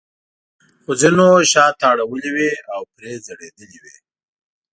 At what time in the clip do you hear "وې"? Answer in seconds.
2.35-2.51, 3.83-3.95